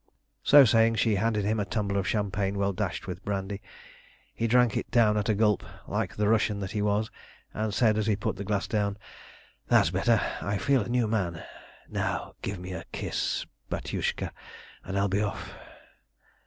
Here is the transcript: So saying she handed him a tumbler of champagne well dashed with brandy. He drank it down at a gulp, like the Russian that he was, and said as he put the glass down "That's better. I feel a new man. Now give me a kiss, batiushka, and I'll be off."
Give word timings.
So 0.41 0.65
saying 0.65 0.95
she 0.95 1.13
handed 1.17 1.45
him 1.45 1.59
a 1.59 1.63
tumbler 1.65 1.99
of 1.99 2.07
champagne 2.07 2.57
well 2.57 2.73
dashed 2.73 3.05
with 3.05 3.23
brandy. 3.23 3.61
He 4.33 4.47
drank 4.47 4.75
it 4.75 4.89
down 4.89 5.15
at 5.15 5.29
a 5.29 5.35
gulp, 5.35 5.63
like 5.87 6.15
the 6.15 6.27
Russian 6.27 6.59
that 6.61 6.71
he 6.71 6.81
was, 6.81 7.11
and 7.53 7.71
said 7.71 7.99
as 7.99 8.07
he 8.07 8.15
put 8.15 8.35
the 8.35 8.43
glass 8.43 8.67
down 8.67 8.97
"That's 9.67 9.91
better. 9.91 10.19
I 10.41 10.57
feel 10.57 10.81
a 10.81 10.89
new 10.89 11.05
man. 11.07 11.43
Now 11.87 12.33
give 12.41 12.57
me 12.57 12.73
a 12.73 12.85
kiss, 12.91 13.45
batiushka, 13.69 14.31
and 14.83 14.97
I'll 14.97 15.07
be 15.07 15.21
off." 15.21 15.53